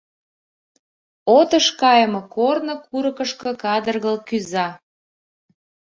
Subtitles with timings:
[1.37, 4.67] Отыш кайыме корно курыкышко кадыргыл кӱза.